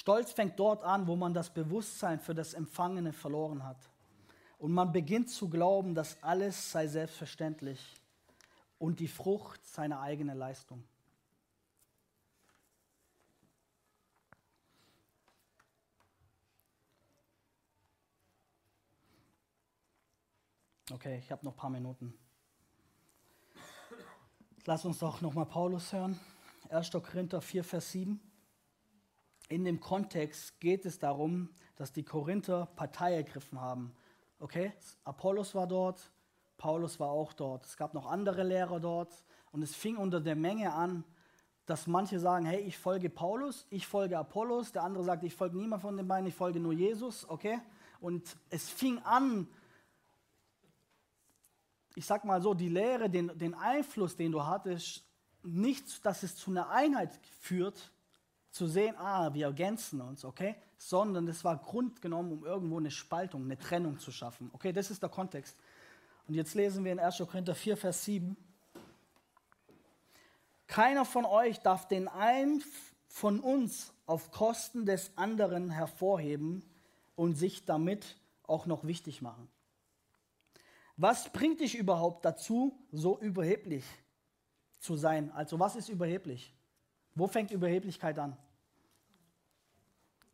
[0.00, 3.76] Stolz fängt dort an, wo man das Bewusstsein für das Empfangene verloren hat.
[4.56, 7.94] Und man beginnt zu glauben, dass alles sei selbstverständlich
[8.78, 10.82] und die Frucht seiner eigenen Leistung.
[20.90, 22.14] Okay, ich habe noch ein paar Minuten.
[24.64, 26.18] Lass uns doch nochmal Paulus hören.
[26.70, 26.90] 1.
[26.90, 28.29] Korinther 4, Vers 7
[29.50, 33.92] in dem Kontext geht es darum, dass die Korinther Partei ergriffen haben.
[34.38, 34.72] Okay,
[35.04, 36.12] Apollos war dort,
[36.56, 37.66] Paulus war auch dort.
[37.66, 39.12] Es gab noch andere Lehrer dort
[39.50, 41.04] und es fing unter der Menge an,
[41.66, 45.56] dass manche sagen, hey, ich folge Paulus, ich folge Apollos, der andere sagt, ich folge
[45.56, 47.58] niemand von den beiden, ich folge nur Jesus, okay?
[48.00, 49.48] Und es fing an,
[51.96, 55.04] ich sag mal so, die Lehre, den, den Einfluss, den du hattest,
[55.42, 57.90] nicht, dass es zu einer Einheit führt,
[58.50, 60.56] zu sehen, ah, wir ergänzen uns, okay?
[60.76, 64.50] Sondern es war grundgenommen, um irgendwo eine Spaltung, eine Trennung zu schaffen.
[64.52, 65.56] Okay, das ist der Kontext.
[66.26, 67.18] Und jetzt lesen wir in 1.
[67.18, 68.36] Korinther 4, Vers 7.
[70.66, 72.62] Keiner von euch darf den einen
[73.08, 76.62] von uns auf Kosten des anderen hervorheben
[77.16, 79.48] und sich damit auch noch wichtig machen.
[80.96, 83.84] Was bringt dich überhaupt dazu, so überheblich
[84.78, 85.30] zu sein?
[85.32, 86.54] Also was ist überheblich?
[87.14, 88.36] Wo fängt Überheblichkeit an?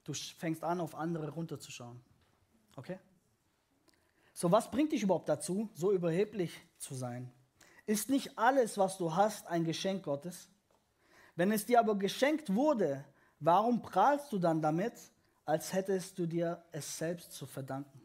[0.05, 2.01] Du fängst an, auf andere runterzuschauen.
[2.77, 2.99] Okay?
[4.33, 7.33] So, was bringt dich überhaupt dazu, so überheblich zu sein?
[7.87, 10.49] Ist nicht alles, was du hast, ein Geschenk Gottes?
[11.35, 13.05] Wenn es dir aber geschenkt wurde,
[13.41, 14.95] warum prahlst du dann damit,
[15.45, 18.01] als hättest du dir es selbst zu verdanken?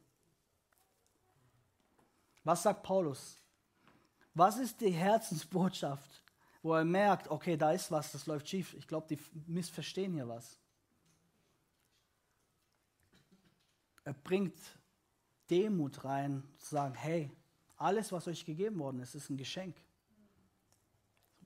[2.43, 3.37] Was sagt Paulus?
[4.33, 6.23] Was ist die Herzensbotschaft
[6.61, 8.73] wo er merkt, okay, da ist was, das läuft schief.
[8.75, 10.59] Ich glaube, die missverstehen hier was.
[14.03, 14.57] Er bringt
[15.49, 17.31] Demut rein, zu sagen, hey,
[17.77, 19.75] alles, was euch gegeben worden ist, ist ein Geschenk.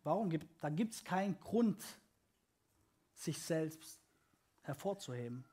[0.03, 1.83] Warum gibt da gibt es keinen Grund,
[3.13, 3.99] sich selbst
[4.61, 5.45] hervorzuheben?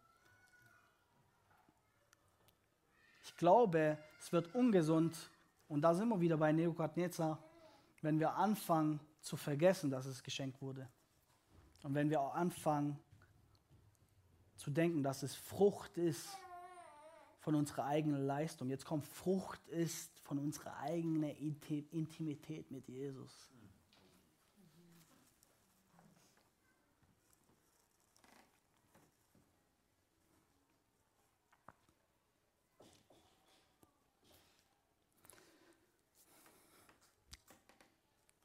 [3.25, 5.17] Ich glaube, es wird ungesund,
[5.69, 7.43] und da sind wir wieder bei Nebukadnezar,
[8.03, 10.89] wenn wir anfangen zu vergessen, dass es geschenkt wurde.
[11.83, 12.99] Und wenn wir auch anfangen
[14.57, 16.29] zu denken, dass es Frucht ist
[17.41, 18.71] von unserer eigenen Leistung.
[18.71, 21.31] Jetzt kommt Frucht ist von unserer eigenen
[21.91, 23.51] Intimität mit Jesus.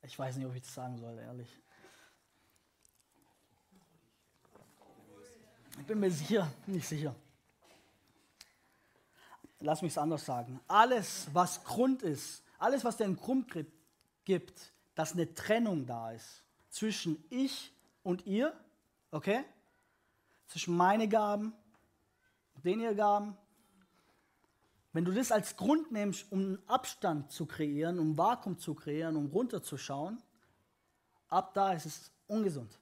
[0.07, 1.49] Ich weiß nicht, ob ich das sagen soll, ehrlich.
[5.79, 7.13] Ich bin mir sicher, nicht sicher.
[9.59, 10.61] Lass mich es anders sagen.
[10.67, 13.53] Alles, was Grund ist, alles, was den Grund
[14.23, 18.53] gibt, dass eine Trennung da ist zwischen ich und ihr,
[19.11, 19.43] okay?
[20.47, 21.53] Zwischen meine Gaben
[22.55, 23.37] und den ihr Gaben,
[24.93, 29.15] wenn du das als Grund nimmst, um einen Abstand zu kreieren, um Vakuum zu kreieren,
[29.15, 30.21] um runterzuschauen,
[31.27, 32.79] ab da ist es ungesund.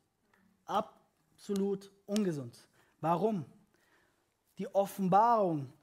[0.66, 2.58] Absolut ungesund.
[3.02, 3.46] Warum?
[4.58, 5.74] Die Offenbarung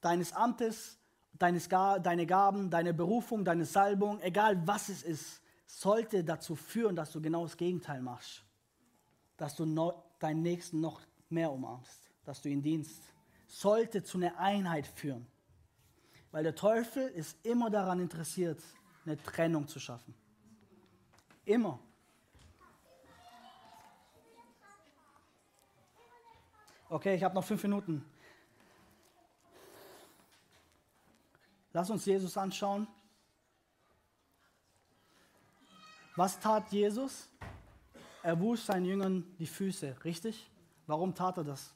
[0.00, 0.98] deines Amtes,
[1.32, 7.12] deines, deine Gaben, deine Berufung, deine Salbung, egal was es ist, sollte dazu führen, dass
[7.12, 8.44] du genau das Gegenteil machst.
[9.36, 13.02] Dass du noch, deinen Nächsten noch mehr umarmst, dass du ihn dienst.
[13.46, 15.26] Sollte zu einer Einheit führen.
[16.30, 18.62] Weil der Teufel ist immer daran interessiert,
[19.04, 20.14] eine Trennung zu schaffen.
[21.44, 21.78] Immer.
[26.88, 28.04] Okay, ich habe noch fünf Minuten.
[31.72, 32.86] Lass uns Jesus anschauen.
[36.16, 37.28] Was tat Jesus?
[38.22, 40.50] Er wusch seinen Jüngern die Füße, richtig?
[40.86, 41.72] Warum tat er das?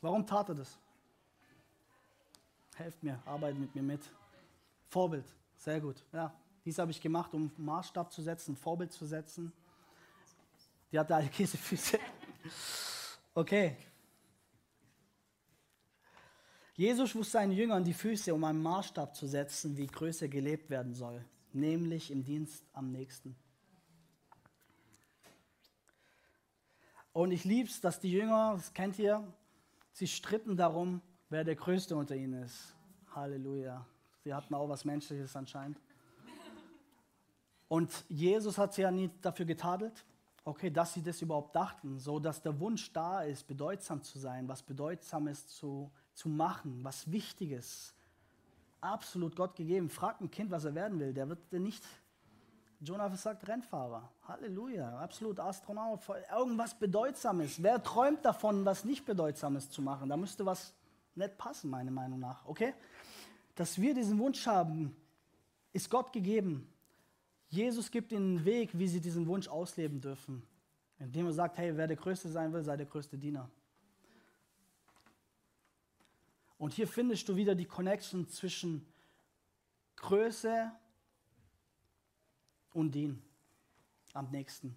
[0.00, 0.78] Warum tat er das?
[2.78, 4.00] Helft mir, arbeitet mit mir mit.
[4.88, 6.04] Vorbild, sehr gut.
[6.12, 6.34] Ja,
[6.64, 9.52] dies habe ich gemacht, um Maßstab zu setzen, Vorbild zu setzen.
[10.92, 11.98] Die hatte alle Käsefüße.
[13.34, 13.76] Okay.
[16.74, 20.94] Jesus wusch seinen Jüngern die Füße, um einen Maßstab zu setzen, wie Größe gelebt werden
[20.94, 23.36] soll, nämlich im Dienst am nächsten.
[27.12, 29.22] Und ich liebe es, dass die Jünger, das kennt ihr,
[29.92, 32.74] sie stritten darum, wer der Größte unter ihnen ist.
[33.14, 33.84] Halleluja.
[34.24, 35.80] Sie hatten auch was Menschliches anscheinend.
[37.68, 40.04] Und Jesus hat sie ja nie dafür getadelt,
[40.44, 44.46] okay, dass sie das überhaupt dachten, so dass der Wunsch da ist, bedeutsam zu sein,
[44.46, 47.94] was Bedeutsames zu, zu machen, was Wichtiges.
[48.80, 49.90] Absolut Gott gegeben.
[49.90, 51.12] Fragt ein Kind, was er werden will.
[51.12, 51.82] Der wird nicht,
[52.80, 54.08] Jonah sagt Rennfahrer.
[54.28, 54.98] Halleluja.
[54.98, 56.00] Absolut Astronaut.
[56.30, 57.60] Irgendwas Bedeutsames.
[57.60, 60.08] Wer träumt davon, was nicht Bedeutsames zu machen?
[60.08, 60.72] Da müsste was
[61.16, 62.44] nicht passen, meiner Meinung nach.
[62.46, 62.74] Okay?
[63.54, 64.94] Dass wir diesen Wunsch haben,
[65.72, 66.68] ist Gott gegeben.
[67.48, 70.42] Jesus gibt ihnen einen Weg, wie sie diesen Wunsch ausleben dürfen.
[70.98, 73.50] Indem er sagt, hey, wer der Größte sein will, sei der größte Diener.
[76.58, 78.86] Und hier findest du wieder die Connection zwischen
[79.96, 80.72] Größe
[82.72, 83.22] und Dien
[84.12, 84.76] am nächsten.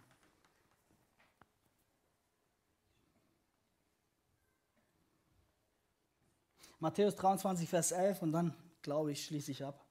[6.79, 9.85] Matthäus 23, Vers 11 und dann, glaube ich, schließe ich ab.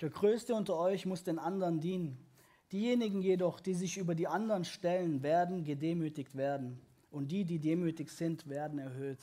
[0.00, 2.26] Der Größte unter euch muss den anderen dienen.
[2.72, 6.80] Diejenigen jedoch, die sich über die anderen stellen, werden gedemütigt werden.
[7.10, 9.20] Und die, die demütig sind, werden erhöht.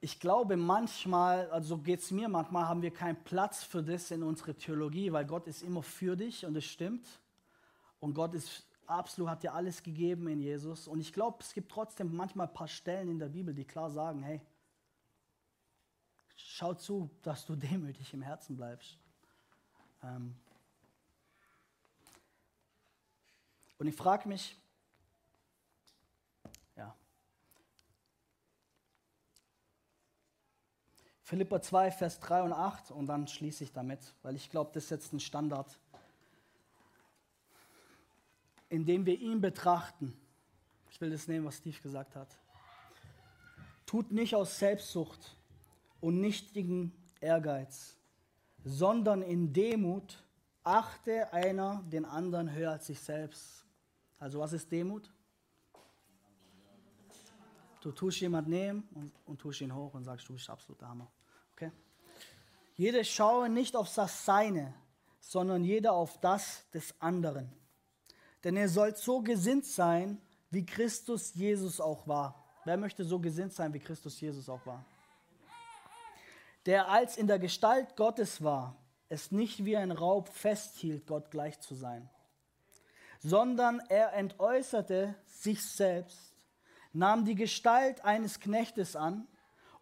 [0.00, 4.22] Ich glaube manchmal, also geht es mir, manchmal haben wir keinen Platz für das in
[4.22, 7.06] unserer Theologie, weil Gott ist immer für dich und es stimmt.
[7.98, 10.86] Und Gott ist absolut, hat dir alles gegeben in Jesus.
[10.86, 13.90] Und ich glaube, es gibt trotzdem manchmal ein paar Stellen in der Bibel, die klar
[13.90, 14.40] sagen, hey,
[16.38, 18.98] schau zu, dass du demütig im Herzen bleibst.
[20.02, 20.34] Ähm
[23.78, 24.56] und ich frage mich,
[26.76, 26.96] ja,
[31.22, 34.88] Philippa 2, Vers 3 und 8 und dann schließe ich damit, weil ich glaube, das
[34.88, 35.78] setzt einen Standard,
[38.68, 40.18] indem wir ihn betrachten.
[40.90, 42.28] Ich will das nehmen, was Steve gesagt hat.
[43.86, 45.37] Tut nicht aus Selbstsucht
[46.00, 47.96] und nichtigen Ehrgeiz,
[48.64, 50.22] sondern in Demut
[50.62, 53.64] achte einer den anderen höher als sich selbst.
[54.18, 55.10] Also was ist Demut?
[57.80, 61.10] Du tust jemand nehmen und, und tust ihn hoch und sagst, du bist absolut Hammer.
[61.52, 61.70] Okay?
[62.74, 64.74] Jeder schaue nicht auf das Seine,
[65.20, 67.50] sondern jeder auf das des anderen.
[68.44, 70.20] Denn ihr sollt so gesinnt sein,
[70.50, 72.44] wie Christus Jesus auch war.
[72.64, 74.84] Wer möchte so gesinnt sein, wie Christus Jesus auch war?
[76.68, 78.76] Der als in der Gestalt Gottes war,
[79.08, 82.10] es nicht wie ein Raub festhielt, Gott gleich zu sein,
[83.20, 86.34] sondern er entäußerte sich selbst,
[86.92, 89.26] nahm die Gestalt eines Knechtes an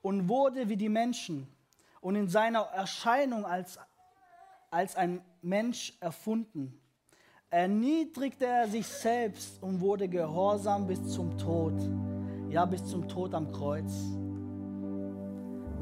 [0.01, 1.49] und wurde wie die Menschen
[2.01, 3.81] und in seiner Erscheinung als,
[4.71, 6.81] als ein Mensch erfunden.
[7.51, 11.75] Erniedrigte er sich selbst und wurde gehorsam bis zum Tod,
[12.49, 13.93] ja bis zum Tod am Kreuz.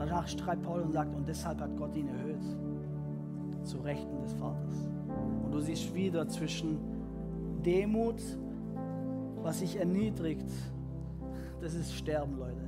[0.06, 2.42] Danach schreibt Paul und sagt, und deshalb hat Gott ihn erhöht,
[3.62, 4.86] zu Rechten des Vaters.
[5.42, 6.78] Und du siehst wieder zwischen
[7.64, 8.20] Demut,
[9.42, 10.50] was sich erniedrigt,
[11.62, 12.60] das ist Sterben, Leute.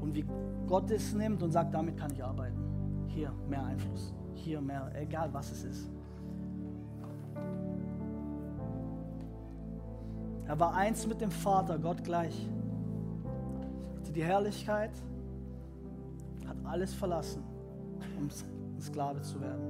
[0.00, 0.24] Und wie
[0.68, 2.62] Gott es nimmt und sagt, damit kann ich arbeiten.
[3.08, 5.90] Hier mehr Einfluss, hier mehr, egal was es ist.
[10.46, 12.48] Er war eins mit dem Vater, Gott gleich.
[14.14, 14.90] Die Herrlichkeit,
[16.46, 17.42] hat alles verlassen,
[18.18, 18.28] um
[18.80, 19.62] Sklave zu werden.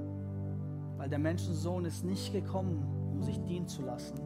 [0.96, 4.18] Weil der Menschensohn ist nicht gekommen, um sich dienen zu lassen,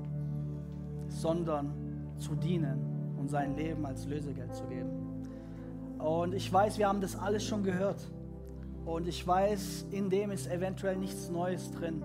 [1.08, 1.72] sondern
[2.18, 4.90] zu dienen und sein Leben als Lösegeld zu geben.
[5.98, 8.10] Und ich weiß, wir haben das alles schon gehört.
[8.84, 12.02] Und ich weiß, in dem ist eventuell nichts Neues drin.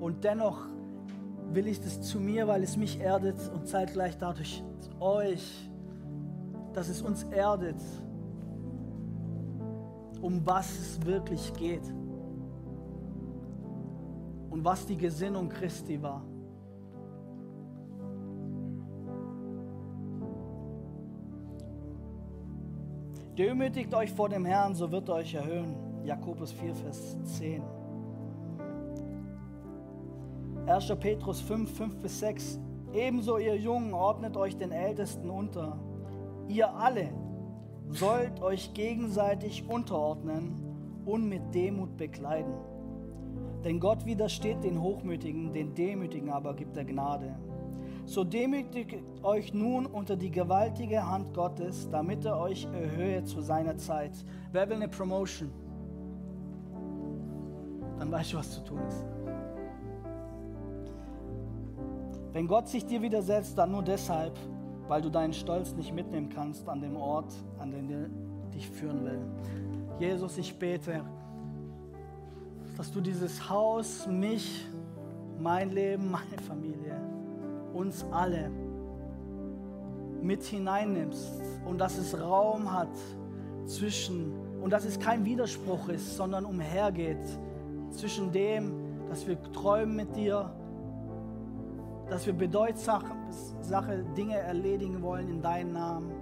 [0.00, 0.66] Und dennoch
[1.52, 4.62] will ich das zu mir, weil es mich erdet und zeitgleich dadurch
[4.98, 5.70] euch,
[6.76, 7.80] dass es uns erdet,
[10.20, 11.90] um was es wirklich geht
[14.50, 16.22] und was die Gesinnung Christi war.
[23.38, 25.76] Demütigt euch vor dem Herrn, so wird er euch erhöhen.
[26.04, 27.62] Jakobus 4, Vers 10.
[30.66, 30.92] 1.
[31.00, 32.60] Petrus 5, 5 bis 6.
[32.92, 35.78] Ebenso ihr Jungen ordnet euch den Ältesten unter.
[36.48, 37.08] Ihr alle
[37.90, 40.54] sollt euch gegenseitig unterordnen
[41.04, 42.54] und mit Demut bekleiden.
[43.64, 47.34] Denn Gott widersteht den Hochmütigen, den Demütigen aber gibt er Gnade.
[48.04, 53.76] So demütigt euch nun unter die gewaltige Hand Gottes, damit er euch erhöhe zu seiner
[53.76, 54.12] Zeit.
[54.52, 55.50] Wer will eine Promotion?
[57.98, 59.04] Dann weißt du, was zu tun ist.
[62.32, 64.38] Wenn Gott sich dir widersetzt, dann nur deshalb,
[64.88, 68.08] weil du deinen Stolz nicht mitnehmen kannst an dem Ort, an den er
[68.54, 69.20] dich führen will.
[69.98, 71.02] Jesus, ich bete,
[72.76, 74.66] dass du dieses Haus, mich,
[75.38, 77.00] mein Leben, meine Familie,
[77.72, 78.50] uns alle
[80.22, 82.96] mit hineinnimmst und dass es Raum hat
[83.66, 87.24] zwischen und dass es kein Widerspruch ist, sondern umhergeht
[87.90, 88.72] zwischen dem,
[89.08, 90.50] dass wir träumen mit dir,
[92.08, 93.04] dass wir bedeutsame
[94.16, 96.12] Dinge erledigen wollen in deinem Namen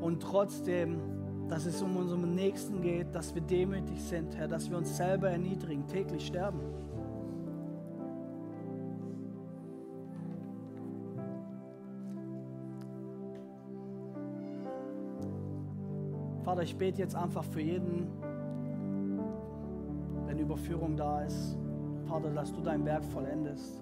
[0.00, 0.98] und trotzdem,
[1.48, 5.30] dass es um unseren Nächsten geht, dass wir demütig sind, Herr, dass wir uns selber
[5.30, 6.60] erniedrigen, täglich sterben.
[16.42, 18.08] Vater, ich bete jetzt einfach für jeden,
[20.26, 21.59] wenn Überführung da ist.
[22.10, 23.80] Vater, dass du dein Werk vollendest.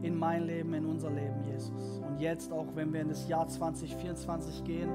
[0.00, 2.00] In mein Leben, in unser Leben, Jesus.
[2.08, 4.88] Und jetzt auch, wenn wir in das Jahr 2024 gehen,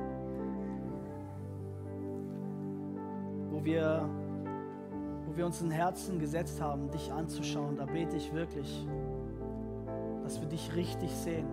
[3.52, 4.10] wo wir,
[5.28, 8.88] wo wir uns in Herzen gesetzt haben, dich anzuschauen, da bete ich wirklich,
[10.24, 11.46] dass wir dich richtig sehen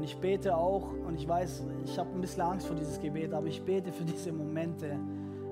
[0.00, 3.34] und ich bete auch, und ich weiß, ich habe ein bisschen Angst vor dieses Gebet,
[3.34, 4.96] aber ich bete für diese Momente,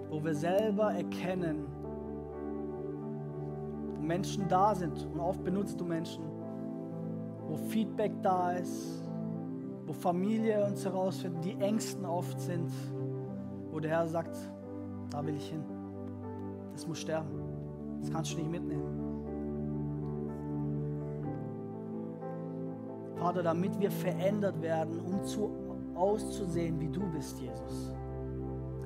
[0.09, 1.67] wo wir selber erkennen,
[4.09, 6.25] Menschen da sind, und oft benutzt du Menschen,
[7.47, 9.05] wo Feedback da ist,
[9.87, 12.71] wo Familie uns herausfindet, die Ängsten oft sind,
[13.71, 14.37] wo der Herr sagt,
[15.11, 15.63] da will ich hin.
[16.73, 17.29] Das muss sterben.
[18.01, 18.99] Das kannst du nicht mitnehmen.
[23.17, 25.51] Vater, damit wir verändert werden, um zu,
[25.95, 27.93] auszusehen, wie du bist, Jesus.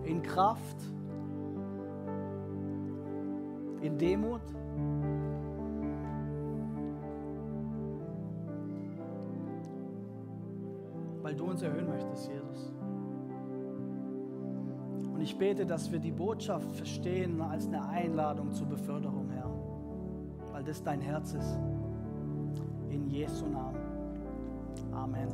[0.05, 0.77] In Kraft,
[3.83, 4.41] in Demut.
[11.53, 12.73] Uns erhöhen möchtest, Jesus.
[15.13, 19.51] Und ich bete, dass wir die Botschaft verstehen als eine Einladung zur Beförderung, Herr.
[20.53, 21.59] Weil das dein Herz ist.
[22.89, 23.77] In Jesu Namen.
[24.93, 25.29] Amen.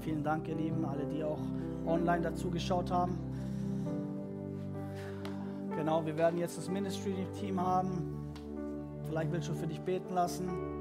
[0.00, 1.40] Vielen Dank, ihr Lieben, alle, die auch
[1.86, 3.18] online dazu geschaut haben.
[5.76, 8.32] Genau, wir werden jetzt das Ministry-Team haben.
[9.08, 10.71] Vielleicht willst du für dich beten lassen.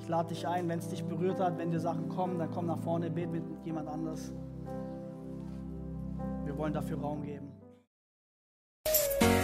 [0.00, 2.66] Ich lade dich ein, wenn es dich berührt hat, wenn dir Sachen kommen, dann komm
[2.66, 4.32] nach vorne, bet mit jemand anders.
[6.44, 7.48] Wir wollen dafür Raum geben.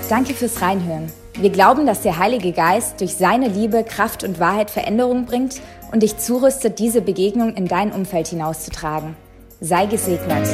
[0.09, 1.13] Danke fürs Reinhören.
[1.35, 5.61] Wir glauben, dass der Heilige Geist durch seine Liebe, Kraft und Wahrheit Veränderung bringt
[5.93, 9.17] und dich zurüstet, diese Begegnung in dein Umfeld hinauszutragen.
[9.61, 10.49] Sei gesegnet.